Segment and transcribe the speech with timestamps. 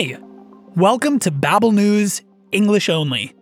[0.00, 0.16] Hey,
[0.76, 3.34] welcome to Babbel News English Only.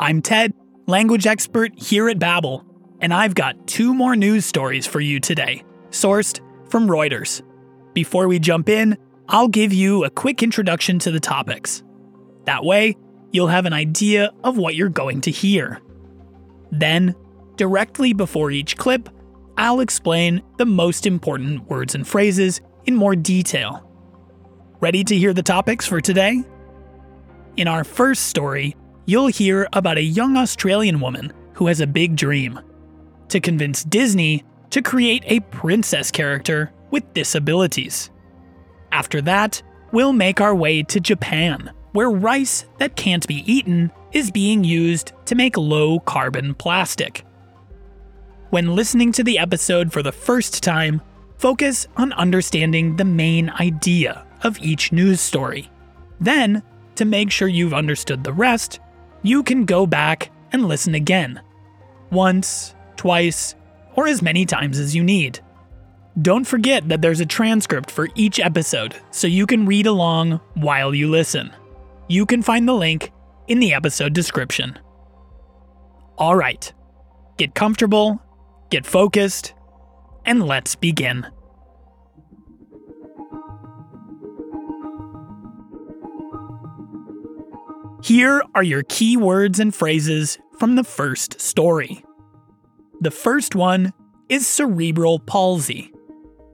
[0.00, 0.52] I'm Ted,
[0.88, 2.64] language expert here at Babbel,
[3.00, 7.42] and I've got two more news stories for you today, sourced from Reuters.
[7.94, 11.84] Before we jump in, I'll give you a quick introduction to the topics.
[12.46, 12.96] That way,
[13.30, 15.80] you'll have an idea of what you're going to hear.
[16.72, 17.14] Then,
[17.54, 19.08] directly before each clip,
[19.56, 23.88] I'll explain the most important words and phrases in more detail.
[24.82, 26.42] Ready to hear the topics for today?
[27.56, 28.74] In our first story,
[29.06, 32.58] you'll hear about a young Australian woman who has a big dream
[33.28, 38.10] to convince Disney to create a princess character with disabilities.
[38.90, 44.32] After that, we'll make our way to Japan, where rice that can't be eaten is
[44.32, 47.24] being used to make low carbon plastic.
[48.50, 51.00] When listening to the episode for the first time,
[51.38, 55.70] focus on understanding the main idea of each news story.
[56.20, 56.62] Then,
[56.96, 58.80] to make sure you've understood the rest,
[59.22, 61.40] you can go back and listen again.
[62.10, 63.54] Once, twice,
[63.94, 65.40] or as many times as you need.
[66.20, 70.94] Don't forget that there's a transcript for each episode, so you can read along while
[70.94, 71.50] you listen.
[72.08, 73.12] You can find the link
[73.48, 74.78] in the episode description.
[76.18, 76.74] Alright,
[77.38, 78.20] get comfortable,
[78.70, 79.54] get focused,
[80.26, 81.26] and let's begin.
[88.02, 92.04] Here are your key words and phrases from the first story.
[93.00, 93.92] The first one
[94.28, 95.92] is cerebral palsy,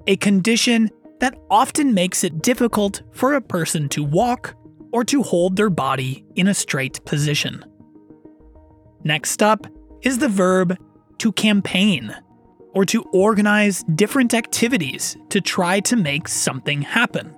[0.06, 4.54] a condition that often makes it difficult for a person to walk
[4.92, 7.64] or to hold their body in a straight position.
[9.02, 9.66] Next up
[10.02, 10.76] is the verb
[11.16, 12.14] to campaign,
[12.74, 17.34] or to organize different activities to try to make something happen.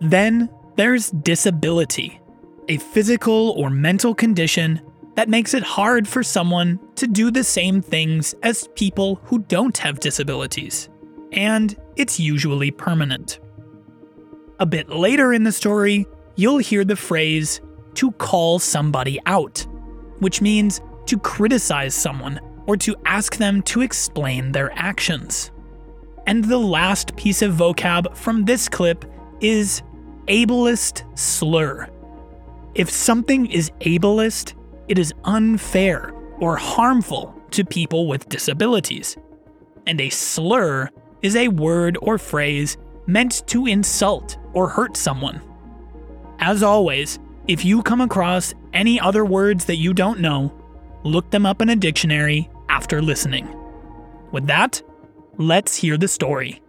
[0.00, 2.20] Then there's disability,
[2.68, 4.80] a physical or mental condition
[5.14, 9.78] that makes it hard for someone to do the same things as people who don't
[9.78, 10.88] have disabilities,
[11.32, 13.40] and it's usually permanent.
[14.58, 17.60] A bit later in the story, you'll hear the phrase
[17.94, 19.66] to call somebody out,
[20.18, 25.50] which means to criticize someone or to ask them to explain their actions.
[26.26, 29.04] And the last piece of vocab from this clip
[29.40, 29.82] is
[30.26, 31.88] ableist slur.
[32.76, 34.52] If something is ableist,
[34.86, 39.16] it is unfair or harmful to people with disabilities.
[39.86, 40.90] And a slur
[41.22, 42.76] is a word or phrase
[43.06, 45.40] meant to insult or hurt someone.
[46.38, 50.52] As always, if you come across any other words that you don't know,
[51.02, 53.48] look them up in a dictionary after listening.
[54.32, 54.82] With that,
[55.38, 56.60] let's hear the story.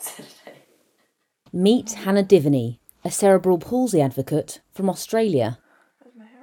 [1.52, 5.58] Meet Hannah Diviney, a cerebral palsy advocate from Australia.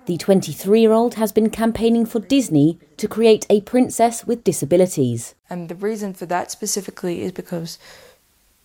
[0.06, 5.36] The 23 year old has been campaigning for Disney to create a princess with disabilities.
[5.50, 7.78] And the reason for that specifically is because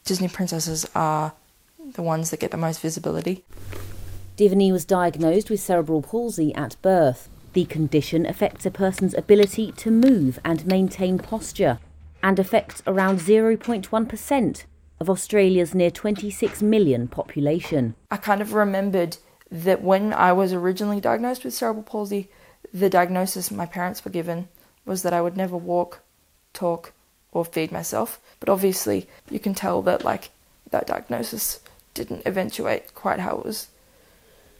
[0.04, 1.32] Disney princesses are
[1.94, 3.42] the ones that get the most visibility.
[4.36, 7.28] Diviney was diagnosed with cerebral palsy at birth.
[7.52, 11.78] The condition affects a person's ability to move and maintain posture
[12.22, 14.64] and affects around 0.1%
[15.00, 17.94] of Australia's near 26 million population.
[18.10, 19.18] I kind of remembered
[19.50, 22.30] that when I was originally diagnosed with cerebral palsy,
[22.72, 24.48] the diagnosis my parents were given
[24.86, 26.00] was that I would never walk,
[26.54, 26.92] talk,
[27.32, 28.18] or feed myself.
[28.40, 30.30] But obviously, you can tell that like
[30.70, 31.60] that diagnosis
[31.92, 33.68] didn't eventuate quite how it was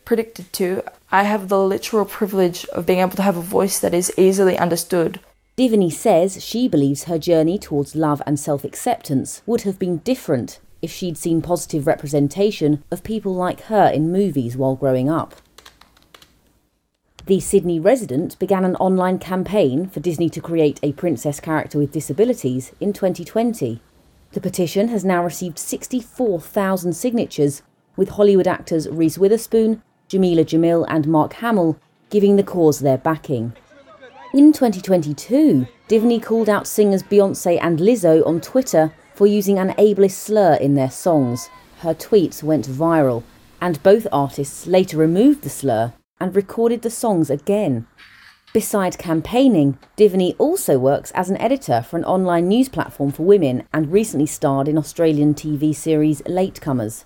[0.05, 0.83] predicted to.
[1.11, 4.59] I have the literal privilege of being able to have a voice that is easily
[4.59, 5.21] understood
[5.55, 10.61] Diviney says she believes her journey towards love and self acceptance would have been different
[10.81, 15.37] if she'd seen positive representation of people like her in movies while growing up.
[17.27, 21.93] The Sydney resident began an online campaign for Disney to create a princess character with
[21.93, 23.81] disabilities in 2020.
[24.33, 27.63] The petition has now received 64,000 signatures,
[27.95, 29.83] with Hollywood actors Reese Witherspoon,
[30.13, 31.79] Jameela Jamil, and Mark Hamill
[32.11, 33.55] giving the cause their backing.
[34.35, 40.13] In 2022, Diviney called out singers Beyonce and Lizzo on Twitter for using an ableist
[40.13, 41.49] slur in their songs.
[41.79, 43.23] Her tweets went viral,
[43.61, 47.87] and both artists later removed the slur and recorded the songs again.
[48.53, 53.63] Beside campaigning, Diviney also works as an editor for an online news platform for women
[53.73, 57.05] and recently starred in Australian TV series Latecomers.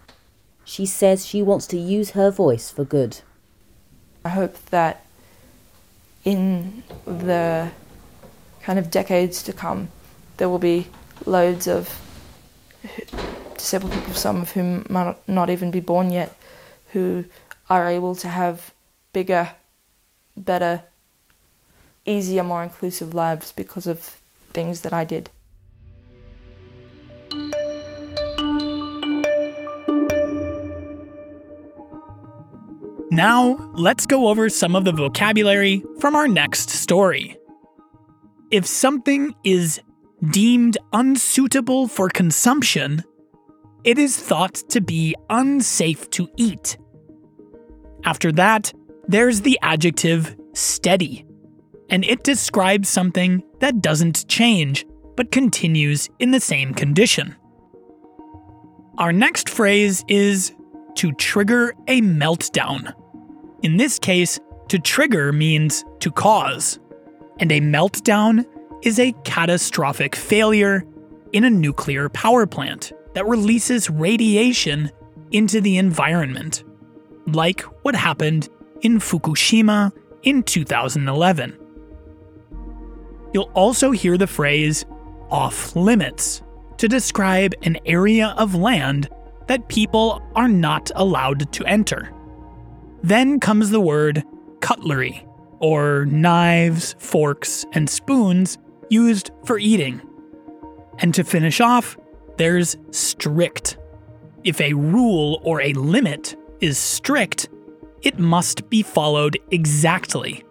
[0.69, 3.21] She says she wants to use her voice for good.
[4.25, 5.07] I hope that
[6.25, 7.71] in the
[8.63, 9.91] kind of decades to come,
[10.39, 10.89] there will be
[11.25, 12.03] loads of
[13.57, 16.37] disabled people, some of whom might not even be born yet,
[16.93, 17.27] who
[17.71, 18.75] are able to have
[19.13, 19.53] bigger,
[20.37, 20.83] better
[22.05, 24.21] easier, more inclusive lives because of
[24.53, 25.31] things that I did.
[33.17, 37.39] Now, let's go over some of the vocabulary from our next story.
[38.51, 39.81] If something is
[40.33, 43.03] deemed unsuitable for consumption,
[43.85, 46.77] it is thought to be unsafe to eat.
[48.05, 48.75] After that,
[49.09, 51.25] there's the adjective steady
[51.89, 54.85] and it describes something that doesn't change,
[55.17, 57.35] but continues in the same condition.
[58.99, 60.53] Our next phrase is
[60.97, 62.93] to trigger a meltdown.
[63.63, 64.39] In this case,
[64.69, 66.79] to trigger means to cause,
[67.39, 68.45] and a meltdown
[68.83, 70.85] is a catastrophic failure
[71.33, 74.91] in a nuclear power plant that releases radiation
[75.33, 76.65] into the environment,
[77.27, 78.49] like what happened
[78.83, 79.93] in Fukushima
[80.23, 81.59] in 2011.
[83.33, 84.85] You'll also hear the phrase
[85.31, 86.43] off limits
[86.79, 89.09] to describe an area of land
[89.47, 92.13] that people are not allowed to enter.
[93.07, 94.25] Then comes the word
[94.61, 95.27] cutlery,
[95.61, 98.59] or knives, forks, and spoons
[98.91, 100.03] used for eating.
[100.99, 101.97] And to finish off,
[102.37, 103.79] there's strict.
[104.45, 107.49] If a rule or a limit is strict,
[108.03, 110.45] it must be followed exactly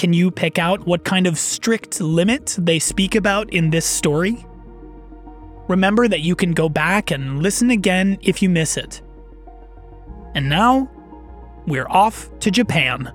[0.00, 4.46] can you pick out what kind of strict limit they speak about in this story?
[5.68, 9.02] Remember that you can go back and listen again if you miss it.
[10.34, 10.90] And now,
[11.70, 13.12] we're off to Japan.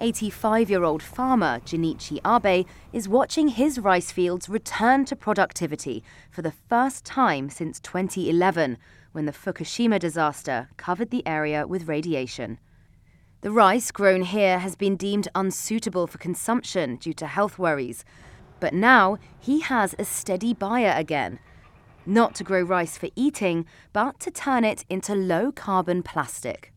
[0.00, 6.02] 85-year-old farmer Junichi Abe is watching his rice fields return to productivity
[6.32, 8.78] for the first time since 2011,
[9.12, 12.58] when the Fukushima disaster covered the area with radiation.
[13.42, 18.04] The rice grown here has been deemed unsuitable for consumption due to health worries,
[18.60, 21.38] but now he has a steady buyer again.
[22.06, 26.72] Not to grow rice for eating, but to turn it into low carbon plastic.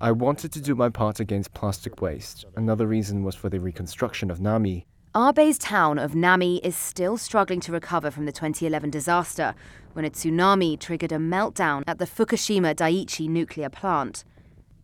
[0.00, 2.44] I wanted to do my part against plastic waste.
[2.56, 4.84] Another reason was for the reconstruction of Namie.
[5.14, 9.54] Abe's town of Namie is still struggling to recover from the 2011 disaster
[9.92, 14.24] when a tsunami triggered a meltdown at the Fukushima Daiichi nuclear plant.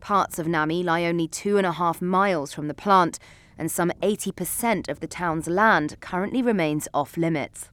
[0.06, 3.18] Parts of Namie lie only two and a half miles from the plant,
[3.58, 7.70] and some 80% of the town's land currently remains off limits.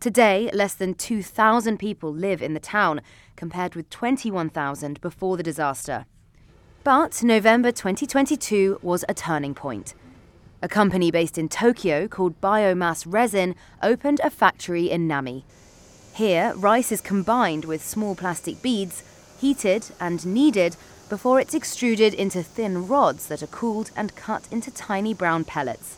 [0.00, 3.02] Today, less than 2,000 people live in the town,
[3.36, 6.06] compared with 21,000 before the disaster.
[6.82, 9.92] But November 2022 was a turning point.
[10.62, 15.44] A company based in Tokyo called Biomass Resin opened a factory in Namie.
[16.14, 19.04] Here, rice is combined with small plastic beads,
[19.38, 24.70] heated and kneaded before it's extruded into thin rods that are cooled and cut into
[24.70, 25.96] tiny brown pellets.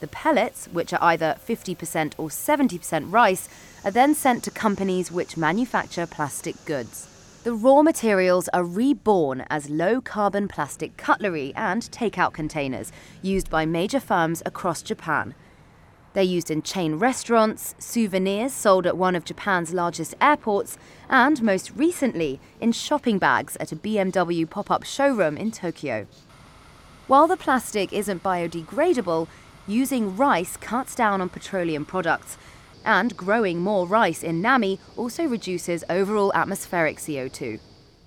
[0.00, 3.48] The pellets, which are either 50% or 70% rice,
[3.84, 7.08] are then sent to companies which manufacture plastic goods.
[7.44, 12.90] The raw materials are reborn as low carbon plastic cutlery and takeout containers
[13.22, 15.34] used by major firms across Japan.
[16.16, 20.78] They're used in chain restaurants, souvenirs sold at one of Japan's largest airports,
[21.10, 26.06] and most recently, in shopping bags at a BMW pop up showroom in Tokyo.
[27.06, 29.28] While the plastic isn't biodegradable,
[29.66, 32.38] using rice cuts down on petroleum products,
[32.82, 37.60] and growing more rice in Namie also reduces overall atmospheric CO2.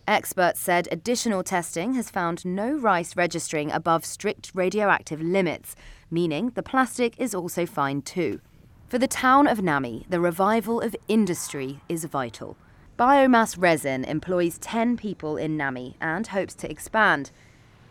[0.10, 5.76] Experts said additional testing has found no rice registering above strict radioactive limits,
[6.10, 8.42] meaning the plastic is also fine too.
[8.88, 12.58] For the town of Namie, the revival of industry is vital.
[12.98, 17.30] Biomass Resin employs 10 people in Namie and hopes to expand.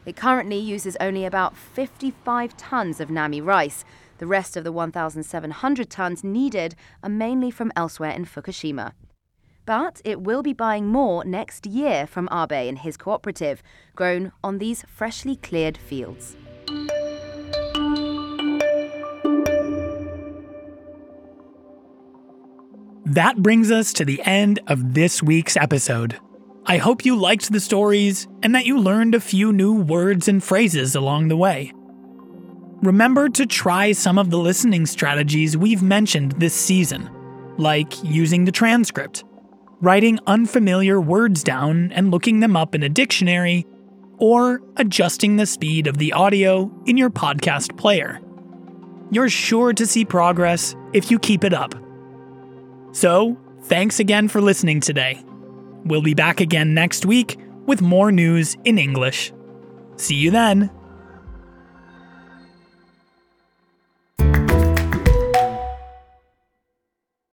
[0.04, 3.84] It currently uses only about 55 tonnes of Namie rice.
[4.18, 8.94] The rest of the 1,700 tonnes needed are mainly from elsewhere in Fukushima.
[9.68, 13.62] But it will be buying more next year from Abe and his cooperative,
[13.94, 16.36] grown on these freshly cleared fields.
[23.04, 26.18] That brings us to the end of this week's episode.
[26.64, 30.42] I hope you liked the stories and that you learned a few new words and
[30.42, 31.74] phrases along the way.
[32.82, 37.10] Remember to try some of the listening strategies we've mentioned this season,
[37.58, 39.24] like using the transcript,
[39.80, 43.66] writing unfamiliar words down and looking them up in a dictionary,
[44.18, 48.20] or adjusting the speed of the audio in your podcast player.
[49.10, 51.74] You're sure to see progress if you keep it up.
[52.92, 55.22] So, thanks again for listening today.
[55.84, 59.32] We'll be back again next week with more news in English.
[59.96, 60.70] See you then.